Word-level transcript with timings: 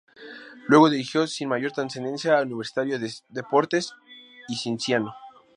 Luego 0.67 0.89
dirigió 0.89 1.27
sin 1.27 1.49
mayor 1.49 1.73
trascendencia 1.73 2.39
a 2.39 2.41
Universitario 2.41 2.97
de 2.97 3.13
Deportes 3.29 3.93
y 4.47 4.55
Cienciano. 4.55 5.13